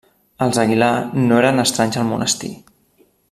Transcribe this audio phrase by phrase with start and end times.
[0.45, 0.87] Els Aguilar
[1.27, 2.53] no eren estranys al monestir.